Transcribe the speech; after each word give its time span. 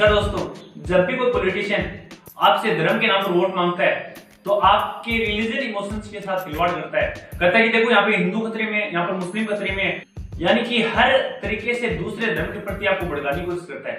नमस्कार 0.00 0.20
दोस्तों, 0.20 0.82
जब 0.88 1.04
भी 1.06 1.16
कोई 1.16 1.32
पॉलिटिशियन 1.32 1.82
आपसे 2.40 2.74
धर्म 2.76 2.98
के 3.00 3.06
नाम 3.06 3.22
पर 3.22 3.32
वोट 3.32 3.56
माँगता 3.56 3.84
है 3.84 4.14
तो 4.44 4.54
आपके 4.66 5.16
रिलीजियन 5.24 5.64
इमोशंस 5.64 6.08
के 6.10 6.20
साथ 6.20 6.44
खिलवाड़ 6.44 6.70
करता 6.70 6.98
है। 6.98 7.08
कहता 7.40 7.58
है 7.58 7.62
कि 7.62 7.68
देखो, 7.68 7.90
यहाँ 7.90 8.02
पे 8.06 8.16
हिंदू 8.16 8.40
खतरे 8.40 8.64
में, 8.64 8.92
यहाँ 8.92 9.06
पर 9.06 9.12
मुस्लिम 9.14 9.44
खतरे 9.46 9.74
में, 9.76 10.02
यानी 10.40 10.62
कि 10.62 10.82
हर 10.94 11.12
तरीके 11.42 11.74
से 11.74 11.88
दूसरे 11.96 12.34
धर्म 12.34 12.52
के 12.52 12.60
प्रति 12.60 12.86
आपको 12.86 13.06
भड़काने 13.06 13.40
की 13.40 13.46
कोशिश 13.46 13.66
करता 13.68 13.90
है। 13.90 13.96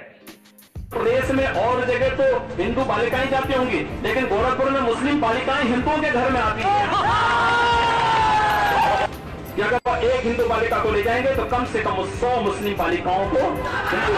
प्रदेश 0.92 1.32
में 1.32 1.46
और 1.46 1.86
जगह 1.88 2.16
तो 2.16 2.64
हिंदू 2.64 2.86
बालिकाएँ 2.86 3.30
जाती 3.32 3.54
होंगी, 3.54 3.86
लेकिन 4.04 4.28
गोरखपुर 4.28 4.70
में 4.72 4.82
मुस्लिम 4.82 5.22
बालिकाएँ 5.22 5.64
हिंदुओं 5.66 5.98
के 5.98 6.10
घर 6.12 6.32
में 6.32 6.42
आती 6.42 6.62
हैं। 6.62 6.70
अगर 9.62 10.04
एक 10.06 10.24
हिंदू 10.24 10.46
बालिका 10.48 10.78
को 10.84 10.92
ले 10.92 11.02
जाएँगे 11.04 11.36
तो 11.36 11.44
कम 11.48 11.66
से 11.72 11.82
कम 11.84 12.04
सौ 12.20 12.30
मुस्लिम 12.42 12.78
बालिकाओं 12.78 13.26
को 13.32 13.40
हिंदू 13.90 14.14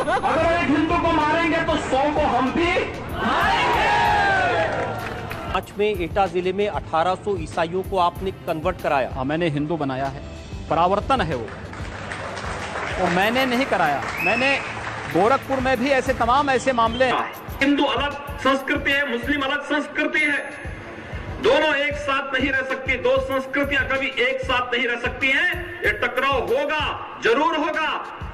अगर 0.00 0.52
एक 0.52 0.68
हिंदू 0.68 0.98
को 0.98 1.12
मारेंगे 1.12 1.62
तो 1.64 1.76
सौ 1.88 2.02
को 2.14 2.26
हम 2.34 2.50
भी 2.52 2.72
पाँच 5.52 5.72
में 5.78 5.86
एटा 5.86 6.26
ज़िले 6.26 6.52
में 6.52 6.68
1800 6.68 7.36
ईसाइयों 7.42 7.82
को 7.90 7.98
आपने 7.98 8.30
कन्वर्ट 8.46 8.80
कराया। 8.82 9.10
हाँ 9.14 9.24
मैंने 9.24 9.48
हिंदू 9.48 9.76
बनाया 9.76 10.06
है। 10.06 10.22
परावर्तन 10.70 11.20
है 11.20 11.34
वो। 11.34 11.46
वो 13.00 13.06
मैंने 13.16 13.44
नहीं 13.46 13.64
कराया। 13.66 14.02
मैंने 14.24 14.56
गोरखपुर 15.14 15.60
में 15.60 15.76
भी 15.78 15.90
ऐसे 15.90 16.12
तमाम 16.14 16.50
ऐसे 16.50 16.72
मामले 16.72 17.10
हिंदू 17.62 17.84
अलग 17.84 18.12
संस्कृति 18.38 18.90
है 18.90 19.10
मुस्लिम 19.10 19.42
अलग 19.42 19.64
संस्कृति 19.66 20.20
है। 20.20 20.38
दोनों 21.42 21.74
एक 21.76 21.94
साथ 21.96 22.34
नहीं 22.34 22.50
रह 22.52 22.62
सकती, 22.64 22.96
दो 22.98 23.16
संस्कृतियाँ 23.18 23.84
कभी 23.88 24.06
एक 24.22 24.40
साथ 24.40 24.74
नहीं 24.74 24.86
रह 24.86 25.00
सकती 25.00 25.28
हैं। 25.28 25.52
ये 25.84 25.92
टकराव 26.00 26.40
होगा, 26.48 26.80
ज़रूर 27.24 27.56
होगा, 27.56 27.88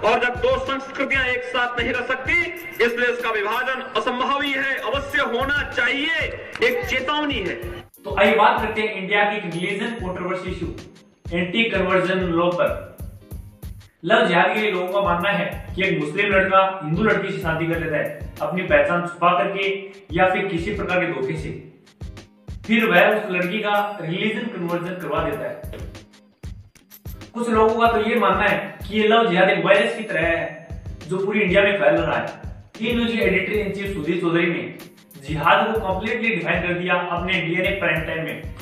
और 0.04 0.18
जब 0.20 0.40
दो 0.40 0.56
संस्कृतियाँ 0.66 1.24
एक 1.26 1.44
साथ 1.46 1.78
नहीं 1.80 1.92
रह 1.92 2.06
सकती, 2.06 2.40
इसलिए 2.84 3.08
इसका 3.08 3.30
विभाजन 3.30 3.82
असंभव 3.96 4.40
ही, 4.42 4.54
अवश्य 4.54 5.22
होना 5.28 5.62
चाहिए, 5.70 6.16
एक 6.62 6.84
चेतावनी 6.86 7.38
है। 7.38 7.54
तो 8.04 8.16
आइए 8.18 8.34
बात 8.36 8.60
करते 8.60 8.80
हैं 8.80 8.94
इंडिया 8.94 9.24
की 9.24 9.38
religion 9.48 9.94
controversy 9.96 10.50
issue 10.50 10.66
anti 11.32 11.62
conversion 11.70 12.18
law 12.32 12.50
पर। 12.52 12.74
लव 14.04 14.26
जिहाद 14.26 14.52
के 14.54 14.60
लिए 14.60 14.70
लोगों 14.70 14.92
का 14.92 15.00
मानना 15.02 15.30
है 15.30 15.46
कि 15.76 15.82
एक 15.84 15.98
मुस्लिम 16.00 16.32
लड़का, 16.32 16.80
हिंदू 16.84 17.02
लड़की 17.02 17.32
से 17.32 17.38
शादी 17.38 17.66
कर 17.66 17.80
लेता 17.80 17.96
है, 17.96 18.34
अपनी 18.42 18.62
पहचान 18.64 19.06
छुपा 19.06 19.32
करके, 19.38 19.70
या 20.16 20.28
फिर 20.28 20.46
किसी 20.48 20.74
प्रकार 20.74 21.04
के 21.04 21.12
धोखे 21.12 21.36
से। 21.38 21.54
फिर 22.66 22.84
वह 22.86 23.08
उस 23.08 23.30
लड़की 23.30 23.58
का 23.58 23.74
रिलीजन 24.00 24.46
कन्वर्जन 24.46 24.94
करवा 25.00 25.22
देता 25.24 25.48
है। 25.48 25.84
कुछ 27.34 27.48
लोगों 27.50 27.80
का 27.80 27.92
तो 27.92 28.08
ये 28.10 28.14
मानना 28.16 28.44
है 28.44 28.78
कि 28.88 28.98
ये 28.98 29.08
लव 29.08 29.28
जिहाद 29.30 29.50
एक 29.50 29.64
वायरस 29.64 29.96
की 29.96 30.02
तरह 30.04 30.26
है, 30.26 30.68
जो 31.08 31.18
पूरी 31.18 31.40
इंडिया 31.40 31.62
में 31.62 31.78
फैल 31.78 31.96
रहा 31.96 32.16
है। 32.16 32.26
T 32.78 32.92
news 32.94 33.12
editor 33.18 33.52
in 33.52 33.72
chief 33.72 33.94
Sudhir 33.94 34.20
Chaudhary 34.20 34.46
ने 34.46 34.62
जिहाद 35.28 35.66
को 35.66 35.80
कंप्लीटली 35.80 36.28
डिफाइन 36.28 36.62
कर 36.62 36.74
दिया 36.74 36.94
अपने 36.94 37.40
डीएनए 37.40 37.70
प्राइम 37.78 38.00
टाइम 38.02 38.24
में। 38.24 38.54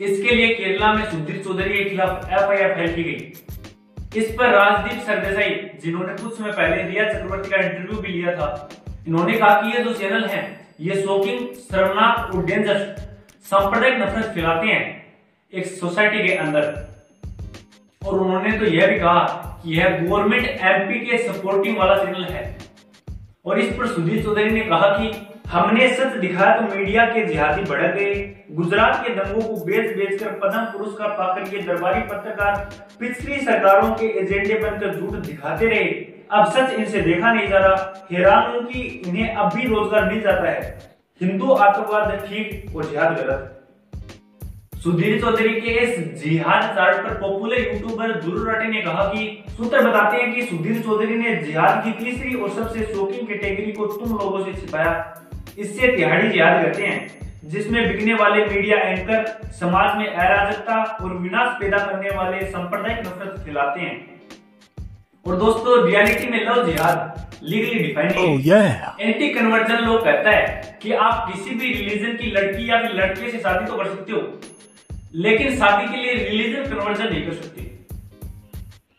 इसके 0.00 0.34
लिए 0.34 0.48
केरला 0.54 0.92
में 0.92 1.04
सुधीर 1.10 1.42
चौधरी 1.44 1.74
के 1.74 1.84
खिलाफ 1.90 2.32
एफआईआर 2.32 2.74
फ़ाइल 2.74 2.94
की 2.94 3.02
गई। 3.02 4.20
इस 4.20 4.34
पर 4.38 4.50
राजदीप 4.50 5.00
सरदेसाई, 5.02 5.50
जिन्होंने 5.84 6.12
कुछ 6.14 6.36
समय 6.38 6.52
पहले 6.52 6.82
रिया 6.82 7.12
चक्रवर्ती 7.12 7.50
का 7.50 7.56
इंटरव्यू 7.58 8.00
भी 8.00 8.08
लिया 8.08 8.34
था, 8.36 8.68
इन्होंने 9.08 9.38
कहा 9.38 9.60
कि 9.60 9.76
ये 9.76 9.84
जो 9.84 9.92
चैनल 9.94 10.24
है 10.26 10.42
ये 10.80 10.94
शोकिंग 10.94 11.40
शर्मनाक 11.54 12.34
और 12.34 12.44
डेंजर 12.44 12.78
सांप्रदायिक 13.50 13.98
नफरत 13.98 14.32
फैलाते 14.34 14.66
हैं 14.66 14.86
एक 15.52 15.66
सोसाइटी 15.66 16.26
के 16.26 16.34
अंदर। 16.34 16.62
और 18.02 18.18
उन्होंने 18.18 18.58
तो 18.58 18.64
यह 18.66 18.86
भी 18.86 18.98
कहा 18.98 19.20
कि 19.62 19.76
यह 19.78 19.98
गवर्नमेंट 19.98 20.46
एमपी 20.46 20.98
के 21.00 21.18
सपोर्टिंग 21.18 21.76
वाला 21.78 21.96
चैनल 21.96 22.24
है। 22.24 22.42
और 23.46 23.58
इस 23.60 23.72
पर 23.76 23.86
सुधीर 23.86 24.22
चौधरी 24.22 24.50
ने 24.50 24.60
कहा 24.60 24.88
कि 24.88 25.12
हमने 25.48 25.88
सच 25.94 26.16
दिखाया 26.16 26.56
तो 26.56 26.74
मीडिया 26.76 27.04
के 27.06 27.24
जिहादी 27.26 27.62
भड़क 27.62 27.94
गए। 27.94 28.14
गुजरात 28.52 29.02
के 29.06 29.14
दंगों 29.14 29.42
को 29.42 29.64
बेच 29.64 29.96
बेच 29.96 30.18
कर 30.22 30.30
पद्म 30.42 30.64
पुरस्कार 30.72 31.08
पाकर 31.10 31.54
ये 31.56 31.62
दरबारी 31.62 32.00
पत्रकार 32.08 32.56
पिछली 33.00 33.40
सरकारों 33.40 33.94
के 33.94 34.06
एजेंडे 34.20 34.58
बनकर 34.58 34.94
झूठ 34.94 35.12
दिखाते 35.26 35.66
रहे। 35.66 35.84
अब 36.34 36.46
सच 36.52 36.72
इनसे 36.74 37.00
देखा 37.02 37.32
नहीं 37.32 37.48
जा 37.48 37.58
रहा। 37.58 38.06
हैरान 38.12 38.50
हूँ 38.50 38.62
कि 38.64 38.80
इन्हें 39.08 39.34
अब 39.34 39.54
भी 39.54 39.66
रोज़गार 39.66 40.04
मिल 40.04 40.20
जाता 40.22 40.50
है। 40.50 40.62
हिंदू 41.20 41.52
आतंकवाद 41.54 42.10
ठीक 42.22 42.76
और 42.76 42.84
जिहाद 42.84 43.16
गलत 43.16 43.50
सुधीर 44.84 45.20
चौधरी 45.20 45.60
के 45.60 45.70
इस 45.80 46.22
जिहाद 46.22 46.62
चार्ट 46.76 46.96
पर 46.98 47.14
पॉपुलर 47.20 47.58
यूट्यूबर 47.58 48.12
ध्रुव 48.14 48.48
राठे 48.48 48.66
ने 48.68 48.80
कहा 48.82 49.04
कि 49.06 49.44
सूत्र 49.50 49.80
बताते 49.82 50.16
हैं 50.16 50.34
कि 50.34 50.42
सुधीर 50.46 50.80
चौधरी 50.82 51.14
ने 51.16 51.34
जिहाद 51.36 51.84
की 51.84 51.92
तीसरी 51.94 52.34
और 52.34 52.50
सबसे 52.52 52.84
शोकिंग 52.86 53.28
कैटेगरी 53.28 53.72
को 53.72 53.86
तुम 53.88 54.10
लोगों 54.10 54.44
से 54.44 54.52
छिपाया। 54.54 54.92
इससे 55.58 55.88
तिहाड़ी 55.88 56.28
जिहाद 56.28 56.62
करते 56.62 56.82
हैं, 56.82 56.98
जिसमें 57.46 57.86
बिकने 57.88 58.14
वाले 58.14 58.44
मीडिया 58.46 58.78
एंकर 58.80 59.24
समाज 59.54 59.96
में 59.98 60.06
अराजकता 60.06 60.82
और 60.94 61.16
विनाश 61.18 61.56
पैदा 61.60 61.78
करने 61.86 62.16
वाले 62.16 62.44
सांप्रदायिक 62.46 63.00
नफरत 63.00 63.40
फैलाते 63.44 63.80
हैं। 63.80 63.96
और 65.26 65.36
दोस्तों 65.36 65.86
रियलिटी 65.86 66.26
में 66.28 66.44
लव 66.46 66.66
जिहाद 66.66 67.20
legally 67.42 67.78
defined 67.78 68.10
oh, 68.12 68.32
yeah. 68.46 69.00
Anti 69.00 69.28
conversion 69.28 69.76
लोग 69.76 70.04
कहता 70.04 70.30
है 70.30 70.78
कि 70.82 70.92
आप 70.92 71.32
किसी 71.32 71.54
भी 71.54 71.72
रिलीजन 71.72 72.16
की 72.16 72.30
लड़की 72.30 72.70
या 72.70 72.80
फिर 72.80 72.92
लड़के 72.92 73.30
से 73.30 73.38
शादी 73.38 73.66
तो 73.66 73.76
कर 73.76 73.88
सकते 73.88 74.12
हो 74.12 74.20
लेकिन 75.14 75.56
शादी 75.56 75.86
के 75.86 76.02
लिए 76.02 76.14
रिलीजन 76.14 76.64
कन्वर्जन 76.64 77.04
नहीं 77.04 77.22
कर 77.22 77.32
सकते। 77.32 77.70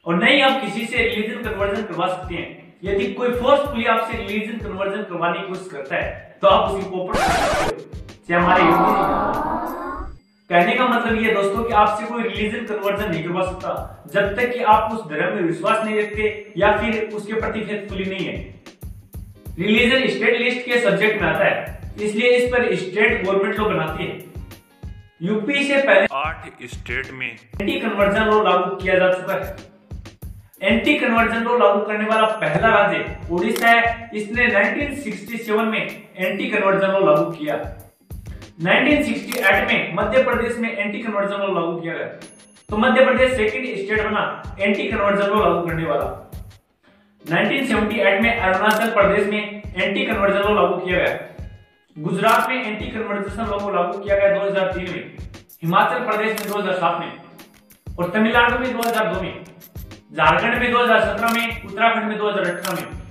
और 0.06 0.16
नहीं 0.16 0.42
आप 0.42 0.62
किसी 0.62 0.86
से 0.86 0.98
रिलीजन 0.98 1.42
कन्वर्जन 1.42 1.82
करवा 1.84 2.08
सकते 2.08 2.36
हैं। 2.36 2.74
यदि 2.84 3.06
कोई 3.14 3.30
फोर्सफुली 3.32 3.86
आपसे 3.86 4.18
रिलीजन 4.18 4.58
कन्वर्जन 4.58 5.02
करवाने 5.04 5.40
की 5.40 5.48
कोशिश 5.48 5.72
करता 5.72 5.96
है 5.96 6.38
तो 6.42 6.48
आप 6.48 6.72
उसकी 6.72 6.90
पोपट 6.90 7.16
चाहे 8.28 8.42
हमारे 8.42 8.64
जी 8.64 9.25
कहने 10.50 10.74
का 10.76 10.88
मतलब 10.88 11.22
ये 11.22 11.32
दोस्तों 11.34 11.64
कि 11.64 11.74
आपसे 11.74 12.06
कोई 12.06 12.24
रिलीजन 12.24 12.66
कन्वर्जन 12.66 13.10
नहीं 13.12 13.24
करवा 13.24 13.46
सकता 13.46 13.70
जब 14.14 14.36
तक 14.36 14.52
कि 14.54 14.60
आप 14.64 14.92
उस 14.94 15.06
धर्म 15.10 15.36
में 15.36 15.44
विश्वास 15.44 15.86
नहीं 15.86 15.96
रखते 16.00 16.54
या 16.58 16.72
फिर 16.78 17.16
उसके 17.16 17.40
प्रति 17.40 17.62
फेथफुली 17.62 18.04
नहीं 18.06 18.26
है। 18.26 18.34
रिलीजन 19.60 20.08
स्टेट 20.08 20.38
लिस्ट 20.40 20.66
के 20.66 20.80
सब्जेक्ट 20.82 21.22
में 21.22 21.28
आता 21.30 21.46
है 21.46 21.94
इसलिए 22.02 22.30
इस 22.32 22.52
पर 22.52 22.76
स्टेट 22.76 23.24
गवर्नमेंट 23.24 23.60
लोग 23.60 23.72
बनाती 23.72 24.04
है। 24.04 24.18
यूपी 25.22 25.64
से 25.64 25.82
पहले 25.82 26.08
आठ 26.16 26.46
स्टेट 26.74 27.10
में 27.14 27.28
एंटी 27.28 27.80
कन्वर्जन 27.80 28.26
लॉ 28.26 28.42
लागू 28.44 28.76
किया 28.76 28.98
जा 29.00 29.12
चुका 29.14 29.34
है। 29.36 29.56
एंटी 30.64 30.94
कन्वर्जन 31.00 31.44
लॉ 31.44 31.58
लागू 31.58 31.82
करने 31.88 32.06
वाला 32.10 32.28
पहला 32.44 32.70
राज्य 32.76 33.18
उड़ीसा 33.32 33.70
है 33.70 34.12
इसने 34.16 34.48
1967 34.48 35.66
में 35.72 35.82
एंटी 35.82 36.48
कन्वर्जन 36.48 36.92
लॉ 36.92 37.00
लागू 37.06 37.32
किया। 37.32 37.56
1968 38.62 39.68
में 39.68 39.96
मध्य 39.96 40.24
प्रदेश 40.24 40.58
में 40.58 40.78
एंटी 40.78 41.00
कन्वर्जन 41.00 41.36
लॉ 41.36 41.48
लागू 41.48 41.82
किया 41.82 41.94
गया। 41.94 42.06
तो 42.70 42.78
मध्य 42.78 43.06
प्रदेश 43.06 43.32
सेकंड 43.32 43.86
स्टेट 43.86 44.08
बना 44.08 44.56
एंटी 44.60 44.88
कन्वर्जन 44.88 45.28
लॉ 45.28 45.50
लागू 45.50 45.68
करने 45.68 45.86
वाला। 45.86 46.32
1978 47.32 48.22
में 48.22 48.38
अरुणाचल 48.38 48.90
प्रदेश 48.90 49.28
में 49.28 49.62
एंटी 49.82 50.06
कन्वर्जन 50.06 50.40
लॉ 50.40 50.62
लागू 50.62 50.86
किया 50.86 51.00
गया। 51.00 51.20
गुजरात 51.98 52.50
में 52.50 52.66
एंटी 52.66 52.86
कन्वर्जन 52.86 53.46
लॉ 53.46 53.60
को 53.60 53.72
लागू 53.72 53.98
किया 54.00 54.18
गया 54.18 54.40
2003 54.40 54.92
में। 54.92 55.18
हिमाचल 55.64 56.00
प्रदेश 56.00 56.28
में 56.28 56.52
2007 56.52 57.00
में। 57.00 57.12
और 58.00 58.10
तमिलनाडु 58.10 58.60
में 58.60 58.74
2002 58.74 59.22
में। 59.22 59.44
झारखंड 60.14 60.58
में 60.60 60.72
2017 60.72 61.34
में, 61.34 61.64
उत्तराखंड 61.64 62.04
में 62.04 62.18
2018 62.18 62.74
में। 62.74 63.05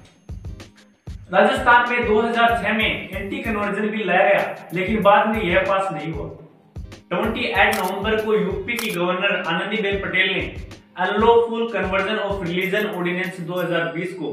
राजस्थान 1.34 1.89
में 1.91 2.06
2006 2.06 2.75
में 2.77 3.11
एंटी 3.11 3.39
कन्वर्जन 3.43 3.89
बिल 3.91 4.06
लाया 4.06 4.28
गया, 4.28 4.69
लेकिन 4.75 5.00
बाद 5.03 5.28
में 5.28 5.43
यह 5.43 5.65
पास 5.69 5.89
नहीं 5.93 6.12
हुआ। 6.12 6.27
28 7.12 7.78
नवंबर 7.78 8.17
को 8.25 8.34
यूपी 8.34 8.75
की 8.75 8.91
गवर्नर 8.91 9.43
आनंदीबेन 9.49 9.99
पटेल 10.00 10.33
ने 10.33 10.43
unlawful 10.98 11.66
conversion 11.72 12.16
of 12.19 12.45
religion 12.45 12.86
ordinance 12.89 13.41
2020 13.42 14.13
को 14.15 14.33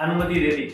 अनुमति 0.00 0.40
दे 0.40 0.56
दी। 0.56 0.66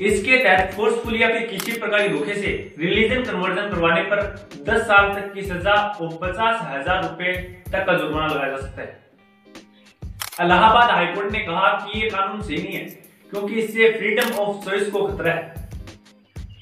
इसके 0.00 0.38
तहत 0.38 0.74
फोर्सफुल 0.74 1.16
या 1.16 1.28
फिर 1.28 1.46
किसी 1.46 1.78
प्रकार 1.80 2.02
के 2.02 2.08
धोखे 2.08 2.34
से 2.34 2.50
रिलीजन 2.78 3.22
कन्वर्जन 3.22 3.70
करवाने 3.70 4.02
पर 4.04 4.22
10 4.66 4.86
साल 4.88 5.14
तक 5.14 5.32
की 5.34 5.42
सजा 5.44 5.74
और 5.74 6.18
पचास 6.22 6.60
हज़ार 6.64 7.02
रुपए 7.02 7.32
तक 7.72 7.86
का 7.86 7.94
जुर्माना 7.94 8.26
लगाया 8.26 8.50
जा 8.50 8.56
सकता 8.58 8.82
है। 8.82 10.44
इलाहाबाद 10.44 10.90
हाईकोर्ट 10.90 11.32
ने 11.32 11.38
कहा 11.40 11.68
कि 11.74 12.00
ये 12.00 12.08
कानून 12.10 12.40
सही 12.42 12.62
नहीं 12.62 12.74
है। 12.74 13.04
क्योंकि 13.36 13.54
इससे 13.54 13.88
फ्रीडम 13.98 14.30
ऑफ़ 14.30 14.64
चॉइस 14.64 14.90
को 14.90 15.06
खतरा 15.06 15.32
है। 15.32 15.68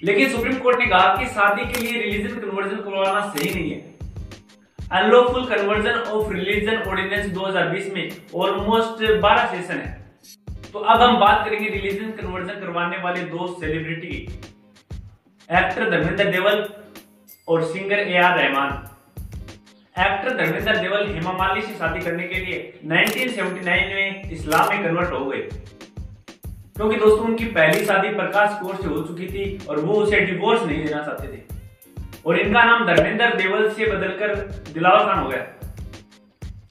लेकिन 0.03 0.31
सुप्रीम 0.31 0.59
कोर्ट 0.59 0.79
ने 0.79 0.87
कहा 0.87 1.17
कि 1.17 1.27
शादी 1.27 1.73
के 1.73 1.81
लिए 1.81 2.03
रिलीजन 2.03 2.29
कन्वर्जन 2.29 2.77
करवाना 2.77 3.21
सही 3.21 3.55
नहीं 3.55 3.71
है। 3.73 3.79
Unlawful 4.93 5.45
conversion 5.45 5.93
of 5.93 6.33
religion 6.33 6.77
ordinance 6.77 7.27
2020 7.27 7.93
में 7.95 8.11
ऑलमोस्ट 8.35 9.21
12 9.21 9.47
सेशन 9.47 9.81
है। 9.81 10.05
तो 10.73 10.79
अब 10.79 11.01
हम 11.01 11.21
बात 11.21 11.45
करेंगे 11.45 11.69
रिलीजन 11.69 12.11
कन्वर्जन 12.11 12.55
करवाने 12.55 12.99
वाले 12.99 13.21
दो 13.21 13.57
सेलिब्रिटी 13.61 14.07
की। 14.07 14.41
एक्टर 15.53 15.91
धर्मेंद्र 15.91 16.25
देवल 16.25 16.69
और 17.49 17.65
singer 17.65 17.99
A 17.99 18.17
R 18.17 18.39
Rahman. 18.39 18.91
Actor 20.01 20.45
Dharmendra 20.45 20.77
Deol 20.77 21.15
Hema 21.15 21.33
Malini 21.33 21.63
से 21.63 21.75
शादी 21.75 22.01
करने 22.01 22.23
के 22.23 22.35
लिए 22.35 22.79
1979 22.85 23.95
में 23.95 24.31
इस्लाम 24.31 24.69
में 24.69 24.83
कन्वर्ट 24.85 25.13
हो 25.13 25.25
गए। 25.25 25.49
क्योंकि 26.77 26.97
दोस्तों, 26.97 27.27
उनकी 27.27 27.45
पहली 27.45 27.85
शादी 27.85 28.09
प्रकाश 28.09 28.59
कौर 28.63 28.75
से 28.75 28.89
हो 28.89 29.01
चुकी 29.01 29.27
थी 29.27 29.67
और 29.69 29.81
वो 29.81 29.95
उसे 29.95 30.21
डिवोर्स 30.21 30.63
नहीं 30.63 30.85
देना 30.85 31.03
चाहते 31.03 31.29
थे। 31.29 31.41
और 32.27 32.39
इनका 32.39 32.65
नाम 32.65 32.87
धर्मेंद्र 32.87 33.29
देवल 33.35 33.69
से 33.69 33.87
बदलकर 33.87 34.35
दिलावर 34.75 34.99
खान 34.99 35.23
हो 35.23 35.29
गया। 35.29 35.39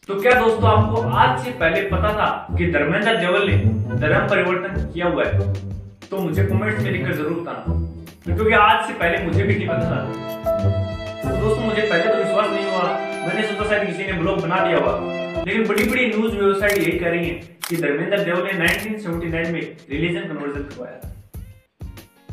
तो 0.07 0.21
क्या 0.21 0.33
दोस्तों, 0.33 0.69
आपको 0.69 1.01
आज 1.01 1.43
से 1.43 1.51
पहले 1.51 1.81
पता 1.81 2.13
था 2.13 2.55
कि 2.57 2.71
धर्मेंद्र 2.71 3.15
देवल 3.15 3.47
ने 3.49 3.57
धर्म 3.99 4.27
परिवर्तन 4.27 4.91
किया 4.93 5.07
हुआ 5.07 5.23
है? 5.25 5.53
तो 6.09 6.17
मुझे 6.17 6.45
कमेंट्स 6.45 6.83
में 6.83 6.91
लिखकर 6.91 7.13
ज़रूर 7.13 7.39
बताना। 7.41 8.35
क्योंकि 8.35 8.53
आज 8.53 8.87
से 8.87 8.93
पहले 8.93 9.25
मुझे 9.25 9.43
भी 9.43 9.55
नहीं 9.55 9.67
पता 9.67 9.79
था। 9.79 11.29
तो 11.29 11.37
दोस्तों, 11.37 11.65
मुझे 11.65 11.81
पहले 11.81 12.03
तो 12.03 12.17
विश्वास 12.17 12.49
नहीं 12.49 12.65
हुआ। 12.65 12.83
मैंने 13.27 13.47
सोचा 13.47 13.69
शायद 13.69 13.87
किसी 13.87 14.05
ने 14.05 14.13
ब्लॉग 14.13 14.41
बना 14.41 14.67
दिया 14.67 14.77
हुआ 14.77 14.99
लेकिन 15.43 15.67
बड़ी 15.67 15.83
बड़ी 15.83 16.05
न्यूज़ 16.07 16.35
वेबसाइट 16.35 16.77
यही 16.77 16.99
कह 16.99 17.09
रही 17.09 17.27
है 17.29 17.52
कि 17.73 17.81
धर्मेंद्र 17.81 18.17
देवल 18.23 18.43
ने 18.45 18.51
1979 18.63 19.51
में 19.51 19.61
रिलीजन 19.89 20.27
कन्वर्जन 20.27 20.63
करवाया 20.63 20.97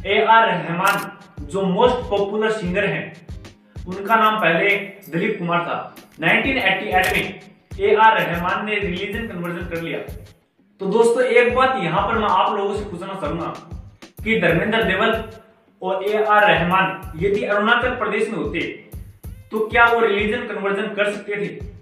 ए 0.06 0.24
आर 0.24 0.48
रहमान, 0.48 0.96
जो 1.42 1.62
मोस्ट 1.62 1.96
पॉपुलर 2.10 2.50
सिंगर 2.52 2.84
हैं, 2.86 3.04
उनका 3.88 4.16
नाम 4.16 4.36
पहले 4.40 4.74
दिलीप 5.10 5.38
कुमार 5.38 5.60
था। 5.60 5.76
1988 6.20 7.12
में 7.14 7.40
ए 7.80 7.94
आर 7.96 8.20
रहमान 8.20 8.64
ने 8.66 8.78
रिलीजन 8.78 9.26
कन्वर्जन 9.28 9.66
कर 9.68 9.82
लिया। 9.82 9.98
तो 10.80 10.86
दोस्तों, 10.88 11.22
एक 11.22 11.54
बात 11.54 11.82
यहाँ 11.84 12.06
पर 12.08 12.18
मैं 12.18 12.28
आप 12.28 12.56
लोगों 12.56 12.76
से 12.76 12.84
पूछना 12.84 13.14
चाहूँगा 13.14 13.48
कि 14.24 14.40
धर्मेंद्र 14.40 14.82
देवल 14.82 15.22
और 15.82 16.04
ए 16.04 16.22
आर 16.24 16.50
रहमान 16.50 17.12
यदि 17.24 17.42
अरुणाचल 17.46 17.96
प्रदेश 17.96 18.28
में 18.28 18.38
होते 18.38 18.60
तो 19.52 19.66
क्या 19.68 19.84
वो 19.86 20.00
रिलीजन 20.00 20.46
कन्वर्जन 20.46 20.94
कर 20.94 21.12
सकते 21.12 21.36
थे? 21.36 21.79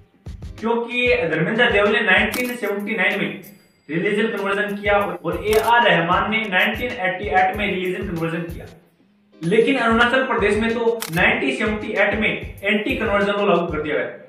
क्योंकि 0.60 1.06
धर्मेंद्र 1.30 1.70
देवल 1.70 1.92
ने 1.92 2.00
1979 2.00 3.16
में 3.18 3.40
रिलीजन 3.88 4.26
कन्वर्जन 4.26 4.76
किया 4.76 4.98
और 5.24 5.44
ए 5.46 5.58
आर 5.58 5.88
रहमान 5.88 6.30
ने 6.30 6.38
1988 6.44 7.56
में 7.56 7.66
रिलीजन 7.66 8.08
कन्वर्जन 8.08 8.42
किया। 8.42 8.66
लेकिन 9.42 9.76
अरुणाचल 9.76 10.22
प्रदेश 10.22 10.56
में 10.56 10.70
तो 10.74 10.98
1978 11.10 12.18
में 12.20 12.30
एंटी 12.62 12.96
कन्वर्जन 12.96 13.32
को 13.32 13.46
लागू 13.46 13.66
कर 13.66 13.82
दिया 13.82 13.96
गया। 13.96 14.27